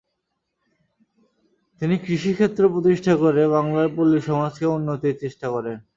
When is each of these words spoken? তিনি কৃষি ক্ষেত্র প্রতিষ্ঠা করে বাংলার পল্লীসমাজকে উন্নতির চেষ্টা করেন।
তিনি 1.81 1.95
কৃষি 2.05 2.31
ক্ষেত্র 2.33 2.61
প্রতিষ্ঠা 2.73 3.13
করে 3.15 3.41
বাংলার 3.55 3.87
পল্লীসমাজকে 3.95 4.65
উন্নতির 4.75 5.15
চেষ্টা 5.23 5.47
করেন। 5.55 5.77